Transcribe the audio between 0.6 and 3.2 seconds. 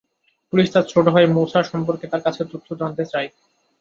তাঁর ছোট ভাই মুছা সম্পর্কে তাঁর কাছে তথ্য জানতে